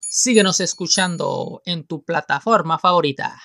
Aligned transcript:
Síguenos 0.00 0.60
escuchando 0.60 1.62
en 1.64 1.86
tu 1.86 2.02
plataforma 2.02 2.78
favorita. 2.78 3.40